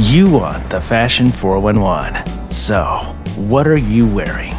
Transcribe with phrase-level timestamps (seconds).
[0.00, 2.50] You want the Fashion 411.
[2.50, 4.54] So, what are you wearing?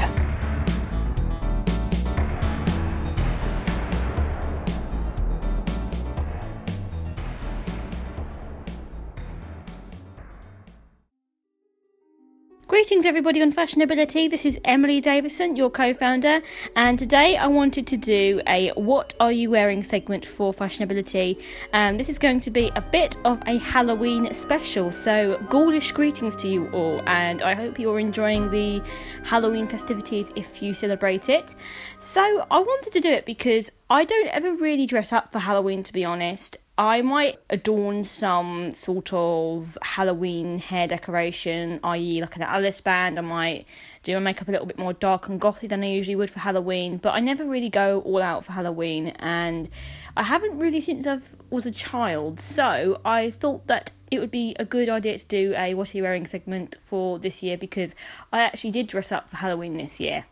[12.91, 14.29] Greetings, everybody on Fashionability.
[14.29, 16.41] This is Emily Davison, your co founder,
[16.75, 21.41] and today I wanted to do a What Are You Wearing segment for Fashionability.
[21.71, 26.35] Um, this is going to be a bit of a Halloween special, so ghoulish greetings
[26.35, 28.83] to you all, and I hope you're enjoying the
[29.23, 31.55] Halloween festivities if you celebrate it.
[32.01, 35.81] So, I wanted to do it because I don't ever really dress up for Halloween,
[35.83, 36.57] to be honest.
[36.81, 43.19] I might adorn some sort of Halloween hair decoration, i.e., like an Alice band.
[43.19, 43.67] I might
[44.01, 46.39] do my makeup a little bit more dark and gothy than I usually would for
[46.39, 49.69] Halloween, but I never really go all out for Halloween, and
[50.17, 51.19] I haven't really since I
[51.51, 52.39] was a child.
[52.39, 55.97] So I thought that it would be a good idea to do a What Are
[55.97, 57.93] You Wearing segment for this year because
[58.33, 60.25] I actually did dress up for Halloween this year.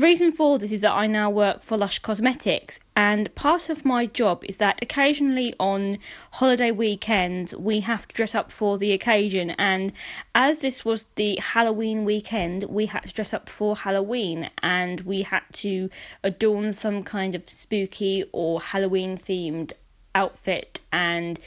[0.00, 3.84] The reason for this is that I now work for Lush Cosmetics, and part of
[3.84, 5.98] my job is that occasionally on
[6.30, 9.50] holiday weekends we have to dress up for the occasion.
[9.58, 9.92] And
[10.34, 15.20] as this was the Halloween weekend, we had to dress up for Halloween and we
[15.20, 15.90] had to
[16.24, 19.72] adorn some kind of spooky or Halloween themed
[20.14, 21.38] outfit and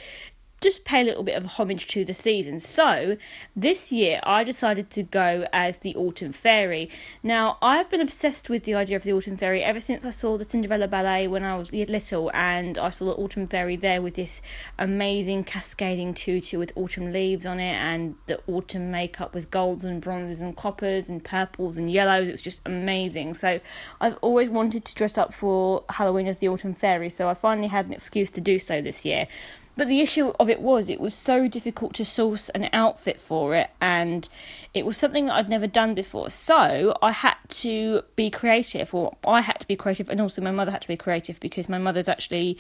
[0.64, 2.60] just pay a little bit of homage to the season.
[2.60, 3.18] So
[3.56, 6.90] this year I decided to go as the Autumn Fairy.
[7.22, 10.38] Now I've been obsessed with the idea of the Autumn Fairy ever since I saw
[10.38, 14.16] the Cinderella ballet when I was little, and I saw the Autumn Fairy there with
[14.16, 14.42] this
[14.80, 20.02] amazing cascading tutu with autumn leaves on it, and the autumn makeup with golds and
[20.02, 22.28] bronzes and coppers and purples and yellows.
[22.28, 23.34] It was just amazing.
[23.34, 23.60] So
[24.00, 27.68] I've always wanted to dress up for Halloween as the Autumn Fairy, so I finally
[27.68, 29.28] had an excuse to do so this year.
[29.76, 33.56] But the issue of it was, it was so difficult to source an outfit for
[33.56, 34.30] it, and
[34.74, 36.30] it was something that I'd never done before.
[36.30, 40.52] So I had to be creative, or I had to be creative, and also my
[40.52, 42.58] mother had to be creative because my mother's actually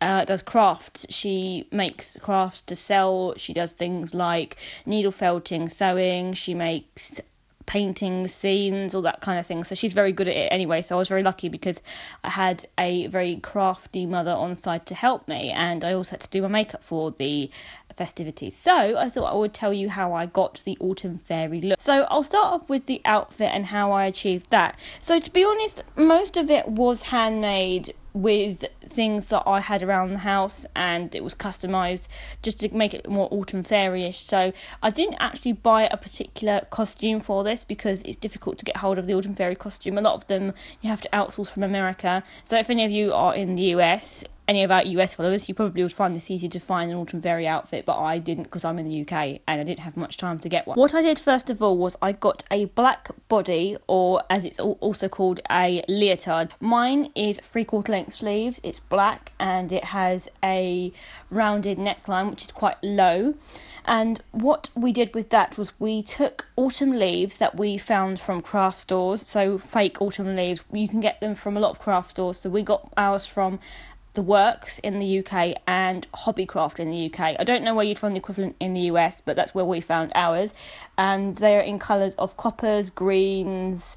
[0.00, 1.06] uh, does crafts.
[1.08, 3.34] She makes crafts to sell.
[3.36, 6.32] She does things like needle felting, sewing.
[6.32, 7.20] She makes
[7.66, 9.64] painting scenes, all that kind of thing.
[9.64, 10.82] So she's very good at it anyway.
[10.82, 11.82] So I was very lucky because
[12.24, 16.20] I had a very crafty mother on side to help me, and I also had
[16.20, 17.50] to do my makeup for the
[17.96, 18.56] festivities.
[18.56, 21.80] So I thought I would tell you how I got the autumn fairy look.
[21.80, 24.78] So I'll start off with the outfit and how I achieved that.
[25.00, 30.14] So to be honest, most of it was handmade with things that I had around
[30.14, 32.08] the house and it was customized
[32.42, 34.14] just to make it more autumn fairyish.
[34.14, 38.78] So I didn't actually buy a particular costume for this because it's difficult to get
[38.78, 39.98] hold of the autumn fairy costume.
[39.98, 42.24] A lot of them you have to outsource from America.
[42.42, 45.54] So if any of you are in the US any of our US followers, you
[45.54, 48.64] probably would find this easy to find an autumn fairy outfit, but I didn't because
[48.64, 50.78] I'm in the UK and I didn't have much time to get one.
[50.78, 54.58] What I did first of all was I got a black body, or as it's
[54.58, 56.52] also called, a leotard.
[56.60, 60.92] Mine is three quarter length sleeves, it's black and it has a
[61.30, 63.34] rounded neckline which is quite low.
[63.84, 68.42] And what we did with that was we took autumn leaves that we found from
[68.42, 70.64] craft stores, so fake autumn leaves.
[70.72, 72.38] You can get them from a lot of craft stores.
[72.38, 73.60] So we got ours from
[74.16, 77.36] the Works in the UK and Hobbycraft in the UK.
[77.38, 79.80] I don't know where you'd find the equivalent in the US, but that's where we
[79.80, 80.52] found ours.
[80.98, 83.96] And they're in colours of coppers, greens,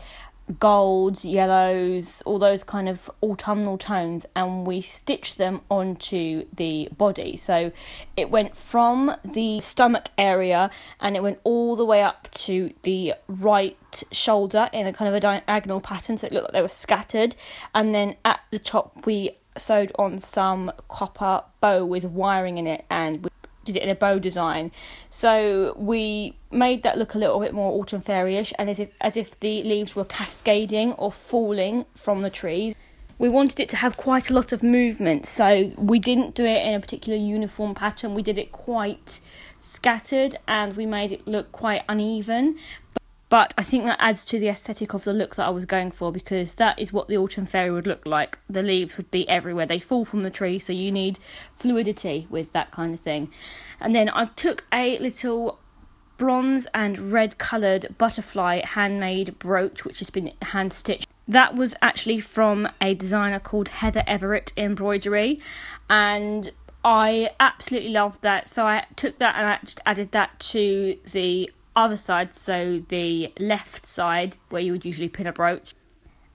[0.60, 7.38] golds, yellows, all those kind of autumnal tones, and we stitched them onto the body.
[7.38, 7.72] So
[8.18, 13.14] it went from the stomach area and it went all the way up to the
[13.28, 16.68] right shoulder in a kind of a diagonal pattern, so it looked like they were
[16.68, 17.36] scattered.
[17.76, 22.86] And then at the top, we sewed on some copper bow with wiring in it
[22.90, 23.30] and we
[23.66, 24.72] did it in a bow design.
[25.10, 29.16] So we made that look a little bit more autumn fairyish and as if as
[29.18, 32.74] if the leaves were cascading or falling from the trees.
[33.18, 36.66] We wanted it to have quite a lot of movement, so we didn't do it
[36.66, 38.14] in a particular uniform pattern.
[38.14, 39.20] We did it quite
[39.58, 42.58] scattered and we made it look quite uneven.
[43.30, 45.92] But I think that adds to the aesthetic of the look that I was going
[45.92, 48.40] for because that is what the autumn fairy would look like.
[48.50, 49.68] The leaves would be everywhere.
[49.68, 51.20] They fall from the tree, so you need
[51.56, 53.32] fluidity with that kind of thing.
[53.80, 55.60] And then I took a little
[56.18, 61.08] bronze and red coloured butterfly handmade brooch, which has been hand stitched.
[61.28, 65.40] That was actually from a designer called Heather Everett Embroidery,
[65.88, 66.52] and
[66.84, 68.50] I absolutely loved that.
[68.50, 69.60] So I took that and I
[69.90, 75.28] added that to the other side, so the left side where you would usually pin
[75.28, 75.74] a brooch.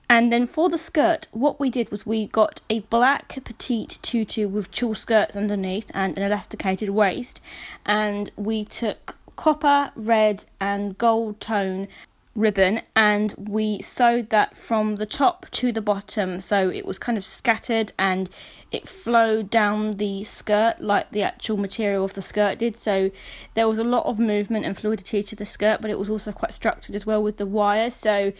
[0.07, 4.47] And then for the skirt, what we did was we got a black petite tutu
[4.47, 7.41] with tulle skirts underneath and an elasticated waist,
[7.85, 11.87] and we took copper, red, and gold tone
[12.35, 16.41] ribbon and we sewed that from the top to the bottom.
[16.41, 18.29] So it was kind of scattered and
[18.71, 22.75] it flowed down the skirt like the actual material of the skirt did.
[22.75, 23.09] So
[23.53, 26.31] there was a lot of movement and fluidity to the skirt but it was also
[26.31, 27.89] quite structured as well with the wire.
[27.89, 28.33] So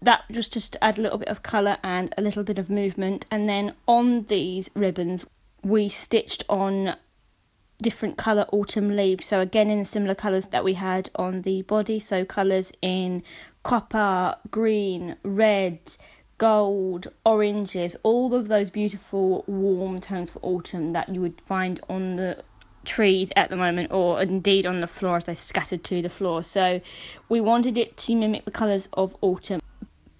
[0.00, 2.70] that just just to add a little bit of colour and a little bit of
[2.70, 3.26] movement.
[3.30, 5.26] And then on these ribbons
[5.64, 6.96] we stitched on
[7.82, 9.26] different colour autumn leaves.
[9.26, 11.98] So again in the similar colours that we had on the body.
[11.98, 13.22] So colours in
[13.62, 15.78] copper, green, red,
[16.38, 22.16] gold, oranges, all of those beautiful warm tones for autumn that you would find on
[22.16, 22.42] the
[22.84, 26.42] trees at the moment or indeed on the floor as they scattered to the floor.
[26.42, 26.80] So
[27.28, 29.60] we wanted it to mimic the colours of autumn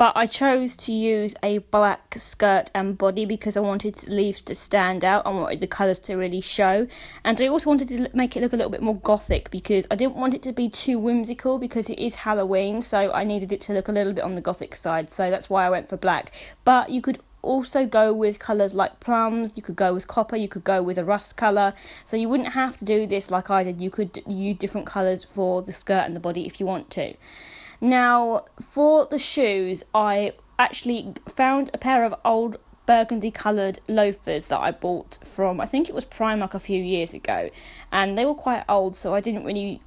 [0.03, 4.43] but I chose to use a black skirt and body because I wanted the leaves
[4.43, 5.25] to stand out.
[5.25, 6.89] I wanted the colours to really show,
[7.23, 9.95] and I also wanted to make it look a little bit more gothic because I
[9.95, 13.61] didn't want it to be too whimsical because it is Halloween, so I needed it
[13.61, 15.09] to look a little bit on the gothic side.
[15.13, 16.33] So that's why I went for black.
[16.65, 20.49] But you could also go with colours like plums, you could go with copper, you
[20.49, 21.75] could go with a rust colour.
[22.05, 23.81] So you wouldn't have to do this like I did.
[23.81, 27.15] You could use different colours for the skirt and the body if you want to.
[27.83, 34.59] Now, for the shoes, I actually found a pair of old burgundy coloured loafers that
[34.59, 37.49] I bought from I think it was Primark a few years ago
[37.93, 39.81] and they were quite old so I didn't really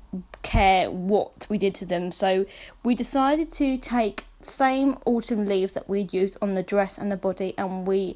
[0.43, 2.11] care what we did to them.
[2.11, 2.45] So
[2.83, 7.17] we decided to take same autumn leaves that we'd used on the dress and the
[7.17, 8.15] body and we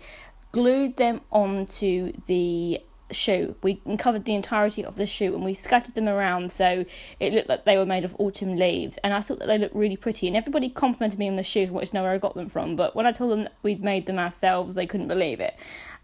[0.51, 2.81] glued them onto the
[3.11, 3.55] shoe.
[3.63, 6.85] We covered the entirety of the shoe and we scattered them around so
[7.19, 8.97] it looked like they were made of autumn leaves.
[9.03, 10.27] And I thought that they looked really pretty.
[10.27, 12.49] And everybody complimented me on the shoes and wanted to know where I got them
[12.49, 12.75] from.
[12.75, 15.55] But when I told them we'd made them ourselves, they couldn't believe it.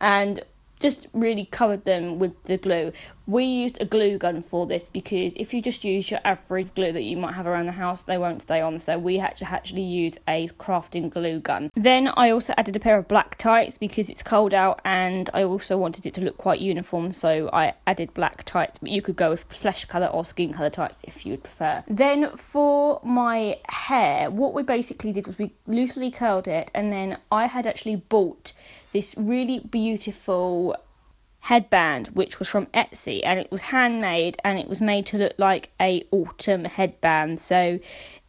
[0.01, 0.41] And
[0.85, 2.91] just really covered them with the glue.
[3.25, 6.91] We used a glue gun for this because if you just use your average glue
[6.91, 8.77] that you might have around the house, they won't stay on.
[8.77, 11.71] So we had to actually use a crafting glue gun.
[11.73, 15.41] Then I also added a pair of black tights because it's cold out and I
[15.41, 17.13] also wanted it to look quite uniform.
[17.13, 20.69] So I added black tights, but you could go with flesh colour or skin colour
[20.69, 21.83] tights if you would prefer.
[21.87, 27.17] Then for my hair, what we basically did was we loosely curled it and then
[27.31, 28.53] I had actually bought
[28.95, 30.73] this really beautiful
[31.41, 35.33] headband which was from Etsy and it was handmade and it was made to look
[35.37, 37.37] like a autumn headband.
[37.37, 37.79] So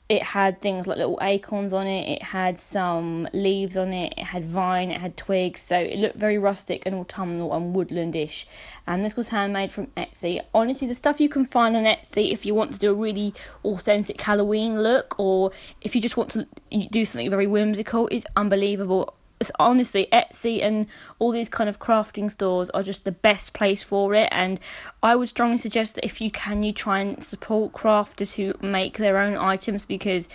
[0.09, 4.25] it had things like little acorns on it it had some leaves on it it
[4.25, 8.49] had vine it had twigs so it looked very rustic and autumnal and woodlandish.
[8.89, 10.41] And this was handmade from Etsy.
[10.53, 13.35] Honestly the stuff you can find on Etsy if you want to do a really
[13.65, 16.49] authentic Halloween look or if you just want to
[16.91, 19.15] do something very whimsical is unbelievable
[19.59, 20.87] honestly Etsy and
[21.19, 24.29] all these kind of crafting stores are just the best place for it.
[24.33, 24.61] And
[25.03, 28.99] I would strongly suggest that if you can you try and support crafters who make
[28.99, 30.29] their own items because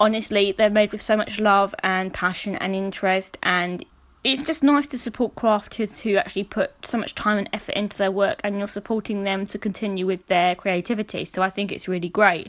[0.00, 3.36] honestly they're made with so much love and passion and interest.
[3.42, 3.84] And
[4.22, 7.98] it's just nice to support crafters who actually put so much time and effort into
[7.98, 11.26] their work and you're supporting them to continue with their creativity.
[11.26, 12.48] So I think it's really great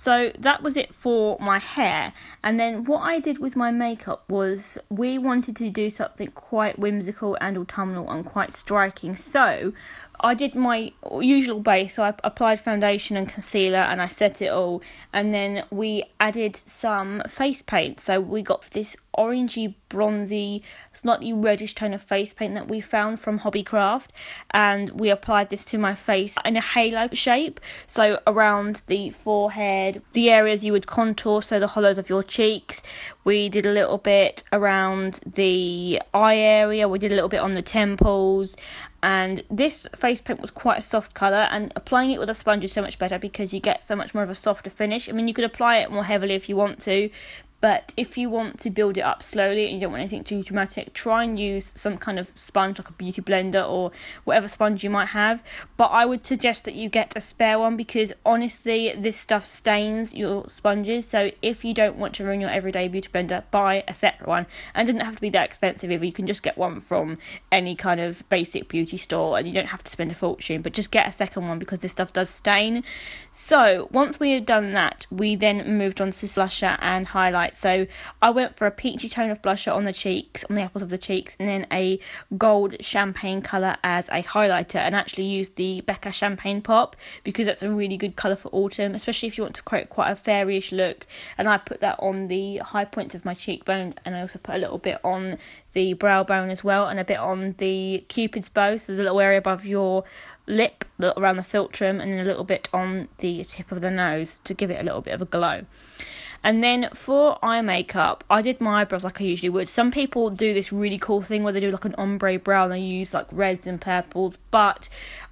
[0.00, 2.12] so that was it for my hair.
[2.44, 6.78] And then what I did with my makeup was we wanted to do something quite
[6.78, 9.16] whimsical and autumnal and quite striking.
[9.16, 9.72] So
[10.20, 14.48] I did my usual base, so I applied foundation and concealer and I set it
[14.48, 14.82] all,
[15.12, 18.00] and then we added some face paint.
[18.00, 23.20] So we got this orangey, bronzy, slightly reddish tone of face paint that we found
[23.20, 24.06] from Hobbycraft,
[24.50, 27.60] and we applied this to my face in a halo shape.
[27.86, 32.82] So around the forehead, the areas you would contour, so the hollows of your cheeks.
[33.24, 36.88] We did a little bit around the eye area.
[36.88, 38.56] We did a little bit on the temples,
[39.02, 42.64] and this face paint was quite a soft colour and applying it with a sponge
[42.64, 45.08] is so much better because you get so much more of a softer finish.
[45.08, 47.10] I mean you could apply it more heavily if you want to,
[47.60, 50.42] but if you want to build it up slowly and you don't want anything too
[50.42, 53.90] dramatic, try and use some kind of sponge like a beauty blender or
[54.24, 55.42] whatever sponge you might have.
[55.76, 60.14] But I would suggest that you get a spare one because honestly, this stuff stains
[60.14, 61.08] your sponges.
[61.08, 64.46] So if you don't want to ruin your everyday beauty blender, buy a separate one.
[64.74, 66.04] And it doesn't have to be that expensive either.
[66.04, 67.18] You can just get one from
[67.50, 70.62] any kind of basic beauty store and you don't have to spend a fortune.
[70.62, 72.84] But just get a second one because this stuff does stain.
[73.32, 77.86] So once we had done that, we then moved on to blusher and highlight So
[78.22, 80.88] I went for a peachy tone of blusher on the cheeks, on the apples of
[80.88, 82.00] the cheeks, and then a
[82.36, 87.62] gold champagne colour as a highlighter, and actually used the Becca Champagne Pop because that's
[87.62, 90.72] a really good colour for autumn, especially if you want to create quite a fairyish
[90.72, 91.06] look.
[91.36, 94.54] And I put that on the high points of my cheekbones, and I also put
[94.54, 95.38] a little bit on
[95.72, 99.20] the brow bone as well, and a bit on the cupid's bow, so the little
[99.20, 100.04] area above your
[100.48, 104.40] lip around the philtrum and then a little bit on the tip of the nose
[104.44, 105.64] to give it a little bit of a glow.
[106.42, 109.68] And then for eye makeup, I did my eyebrows like I usually would.
[109.68, 112.72] Some people do this really cool thing where they do like an ombre brow and
[112.72, 114.88] they use like reds and purples, but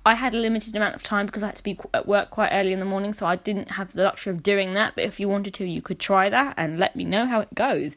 [0.07, 2.51] I had a limited amount of time because I had to be at work quite
[2.53, 4.95] early in the morning, so I didn't have the luxury of doing that.
[4.95, 7.53] But if you wanted to, you could try that and let me know how it
[7.57, 7.97] goes.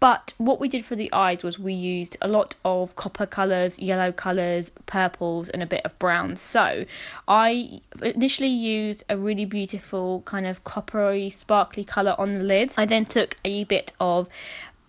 [0.00, 3.78] But what we did for the eyes was we used a lot of copper colours,
[3.78, 6.36] yellow colours, purples, and a bit of brown.
[6.36, 6.86] So
[7.28, 12.78] I initially used a really beautiful kind of coppery, sparkly colour on the lids.
[12.78, 14.26] I then took a bit of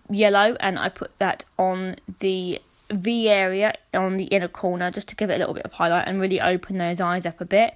[0.08, 2.60] yellow and I put that on the
[2.96, 6.06] V area on the inner corner just to give it a little bit of highlight
[6.08, 7.74] and really open those eyes up a bit.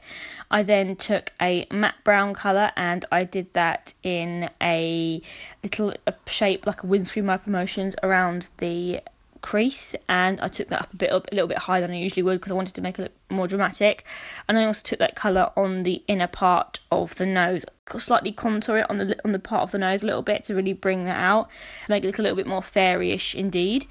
[0.50, 5.22] I then took a matte brown colour and I did that in a
[5.62, 5.94] little
[6.26, 9.00] shape like a windscreen wiper motions around the
[9.40, 11.98] crease and I took that up a bit up a little bit higher than I
[11.98, 14.04] usually would because I wanted to make it look more dramatic.
[14.48, 17.64] And I also took that colour on the inner part of the nose.
[17.98, 20.54] Slightly contour it on the on the part of the nose a little bit to
[20.54, 21.48] really bring that out
[21.88, 23.86] make it look a little bit more fairyish indeed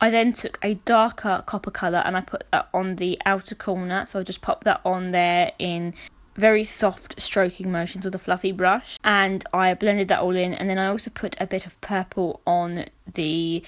[0.00, 4.06] I then took a darker copper colour and I put that on the outer corner.
[4.06, 5.94] So I just popped that on there in
[6.36, 8.98] very soft stroking motions with a fluffy brush.
[9.02, 10.54] And I blended that all in.
[10.54, 13.62] And then I also put a bit of purple on the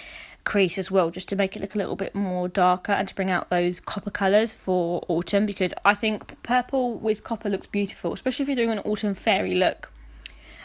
[0.44, 3.14] crease as well, just to make it look a little bit more darker and to
[3.14, 5.46] bring out those copper colours for autumn.
[5.46, 9.54] Because I think purple with copper looks beautiful, especially if you're doing an autumn fairy
[9.56, 9.90] look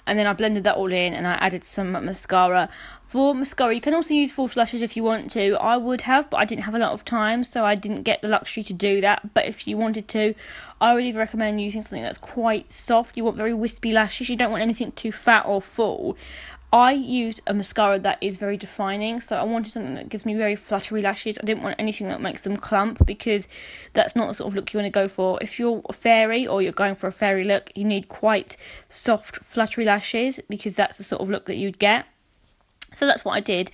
[0.07, 2.69] and then I blended that all in and I added some mascara.
[3.05, 5.55] For mascara, you can also use false lashes if you want to.
[5.55, 8.21] I would have, but I didn't have a lot of time, so I didn't get
[8.21, 9.33] the luxury to do that.
[9.33, 10.33] But if you wanted to,
[10.81, 13.15] I really recommend using something that's quite soft.
[13.15, 16.17] You want very wispy lashes, you don't want anything too fat or full.
[16.75, 20.33] I used a mascara that is very defining, so I wanted something that gives me
[20.33, 21.37] very fluttery lashes.
[21.41, 23.47] I didn't want anything that makes them clump because
[23.93, 25.41] that's not the sort of look you want to go for.
[25.41, 28.57] If you're a fairy or you're going for a fairy look, you need quite
[28.89, 32.07] soft, fluttery lashes because that's the sort of look that you'd get.
[32.93, 33.71] So that's what I did.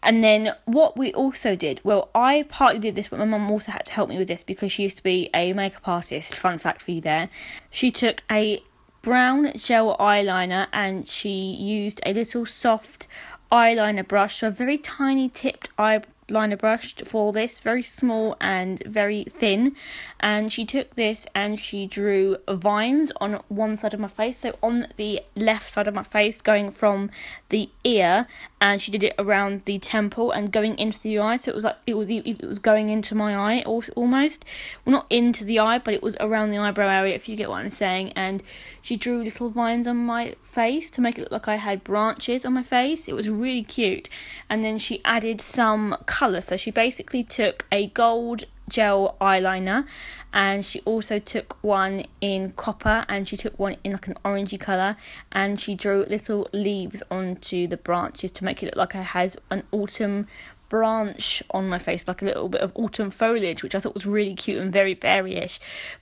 [0.00, 3.72] And then what we also did, well, I partly did this, but my mum also
[3.72, 6.36] had to help me with this because she used to be a makeup artist.
[6.36, 7.28] Fun fact for you there.
[7.70, 8.62] She took a
[9.02, 13.06] brown gel eyeliner and she used a little soft
[13.50, 18.82] eyeliner brush, so a very tiny tipped eye liner brush for this, very small and
[18.86, 19.76] very thin.
[20.18, 24.56] And she took this and she drew vines on one side of my face, so
[24.62, 27.10] on the left side of my face, going from
[27.48, 28.26] the ear,
[28.60, 31.36] and she did it around the temple and going into the eye.
[31.36, 34.44] So it was like it was it was going into my eye almost,
[34.84, 37.48] well not into the eye, but it was around the eyebrow area, if you get
[37.48, 38.12] what I'm saying.
[38.12, 38.42] And
[38.82, 42.44] she drew little vines on my face to make it look like I had branches
[42.44, 43.08] on my face.
[43.08, 44.08] It was really cute.
[44.48, 46.42] And then she added some colour.
[46.42, 49.86] So she basically took a gold gel eyeliner
[50.34, 54.60] and she also took one in copper and she took one in like an orangey
[54.60, 54.98] colour
[55.32, 59.38] and she drew little leaves onto the branches to make it look like I has
[59.50, 60.26] an autumn
[60.68, 64.04] branch on my face, like a little bit of autumn foliage, which I thought was
[64.04, 65.58] really cute and very fairyish.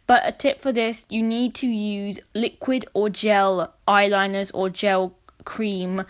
[0.09, 5.15] But a tip for this you need to use liquid or gel eyeliners or gel
[5.45, 6.05] cream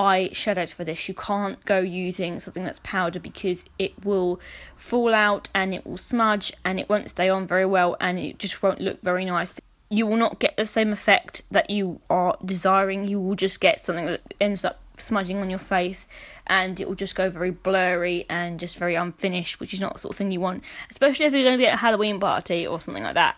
[0.00, 1.08] eye shadows for this.
[1.08, 4.40] You can't go using something that's powder because it will
[4.76, 8.38] fall out and it will smudge and it won't stay on very well and it
[8.38, 9.60] just won't look very nice.
[9.90, 13.06] You will not get the same effect that you are desiring.
[13.06, 16.06] You will just get something that ends up smudging on your face
[16.50, 20.00] and it will just go very blurry and just very unfinished, which is not the
[20.00, 22.66] sort of thing you want, especially if you're going to be at a Halloween party
[22.66, 23.36] or something like that.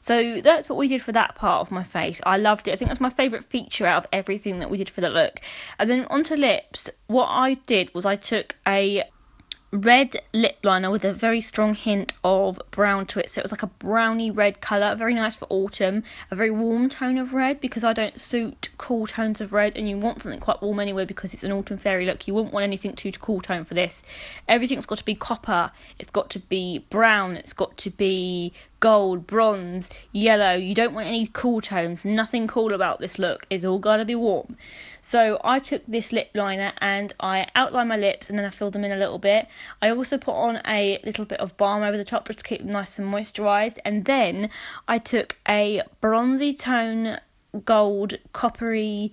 [0.00, 2.18] So that's what we did for that part of my face.
[2.24, 2.72] I loved it.
[2.72, 5.40] I think that's my favourite feature out of everything that we did for the look.
[5.78, 9.04] And then onto lips, what I did was I took a
[9.76, 13.30] red lip liner with a very strong hint of brown to it.
[13.30, 16.02] So it was like a browny red colour, very nice for autumn.
[16.30, 19.88] A very warm tone of red because I don't suit cool tones of red and
[19.88, 22.26] you want something quite warm anyway because it's an autumn fairy look.
[22.26, 24.02] You wouldn't want anything too to cool tone for this.
[24.48, 28.52] Everything's got to be copper, it's got to be brown, it's got to be
[28.86, 30.54] gold, bronze, yellow.
[30.54, 32.04] You don't want any cool tones.
[32.04, 33.44] Nothing cool about this look.
[33.50, 34.56] It's all got to be warm.
[35.02, 38.74] So I took this lip liner and I outlined my lips and then I filled
[38.74, 39.48] them in a little bit.
[39.82, 42.60] I also put on a little bit of balm over the top just to keep
[42.60, 43.78] them nice and moisturised.
[43.84, 44.50] And then
[44.86, 47.18] I took a bronzy tone
[47.64, 49.12] gold coppery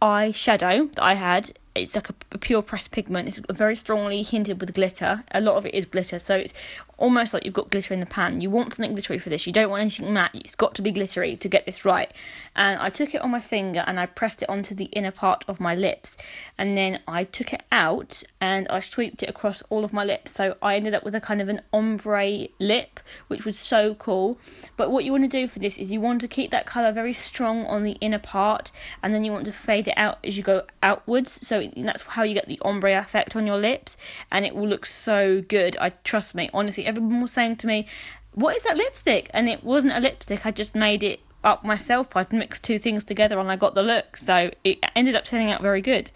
[0.00, 3.28] eyeshadow that I had it's like a, a, pure pressed pigment.
[3.28, 5.24] It's very strongly hinted with glitter.
[5.30, 6.52] A lot of it is glitter, so it's
[7.00, 8.40] almost like you've got glitter in the pan.
[8.40, 9.46] You want something glittery for this.
[9.46, 10.34] You don't want anything matte.
[10.34, 12.12] It's got to be glittery to get this right.
[12.54, 15.44] And I took it on my finger and I pressed it onto the inner part
[15.48, 16.16] of my lips.
[16.58, 20.32] And then I took it out and I swept it across all of my lips.
[20.32, 24.38] So I ended up with a kind of an ombre lip, which was so cool.
[24.76, 26.92] But what you want to do for this is you want to keep that colour
[26.92, 30.36] very strong on the inner part and then you want to fade it out as
[30.36, 31.46] you go outwards.
[31.46, 33.96] So that's how you get the ombre effect on your lips
[34.30, 35.78] and it will look so good.
[35.80, 37.86] I trust me, honestly everyone was saying to me,
[38.32, 39.30] What is that lipstick?
[39.32, 42.14] And it wasn't a lipstick, I just made it up myself.
[42.16, 45.50] I'd mixed two things together and I got the look, so it ended up turning
[45.50, 46.10] out very good.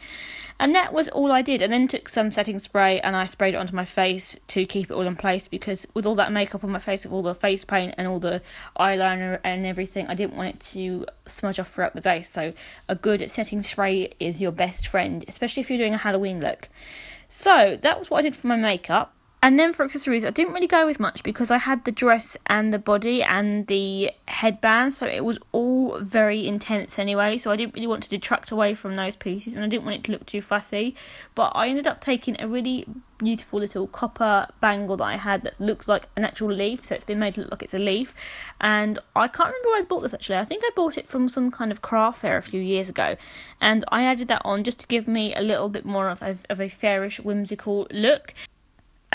[0.61, 3.55] And that was all I did, and then took some setting spray and I sprayed
[3.55, 6.63] it onto my face to keep it all in place because with all that makeup
[6.63, 8.41] on my face, with all the face paint and all the
[8.79, 12.23] eyeliner and everything, I didn't want it to smudge off throughout the day.
[12.23, 12.53] So,
[12.89, 16.69] a good setting spray is your best friend, especially if you're doing a Halloween look.
[17.29, 19.13] So, that was what I did for my makeup.
[19.45, 22.35] And then for accessories, I didn't really go with much because I had the dress
[22.47, 27.37] and the body and the headband, so it was all very intense anyway.
[27.37, 29.97] So I didn't really want to detract away from those pieces, and I didn't want
[29.97, 30.97] it to look too fussy.
[31.35, 32.87] But I ended up taking a really
[33.19, 37.05] beautiful little copper bangle that I had that looks like an actual leaf, so it's
[37.05, 38.15] been made to look like it's a leaf.
[38.63, 40.39] And I can't remember where I bought this actually.
[40.39, 43.17] I think I bought it from some kind of craft fair a few years ago,
[43.61, 46.39] and I added that on just to give me a little bit more of a,
[46.49, 48.33] of a fairish, whimsical look.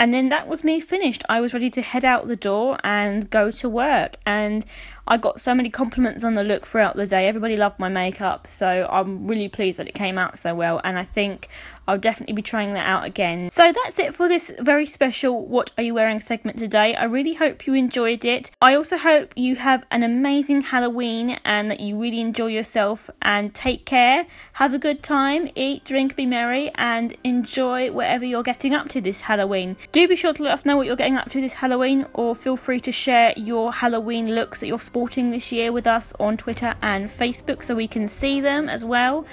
[0.00, 1.22] And then that was me finished.
[1.28, 4.16] I was ready to head out the door and go to work.
[4.24, 4.64] And
[5.06, 7.28] I got so many compliments on the look throughout the day.
[7.28, 10.80] Everybody loved my makeup, so I'm really pleased that it came out so well.
[10.84, 11.50] And I think
[11.90, 13.50] I'll definitely be trying that out again.
[13.50, 16.94] So that's it for this very special What Are You Wearing segment today.
[16.94, 18.52] I really hope you enjoyed it.
[18.62, 23.52] I also hope you have an amazing Halloween and that you really enjoy yourself and
[23.52, 24.26] take care.
[24.52, 29.00] Have a good time, eat, drink, be merry, and enjoy whatever you're getting up to
[29.00, 29.76] this Halloween.
[29.90, 32.36] Do be sure to let us know what you're getting up to this Halloween, or
[32.36, 36.36] feel free to share your Halloween looks that you're sporting this year with us on
[36.36, 39.26] Twitter and Facebook so we can see them as well.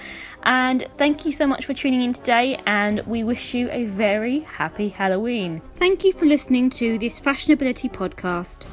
[0.47, 4.39] And thank you so much for tuning in today, and we wish you a very
[4.39, 5.61] happy Halloween.
[5.75, 8.65] Thank you for listening to this Fashionability podcast.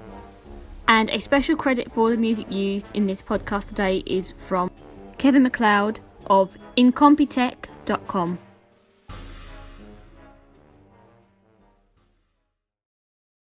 [0.88, 4.70] And a special credit for the music used in this podcast today is from
[5.16, 8.38] Kevin MacLeod of incompetech.com.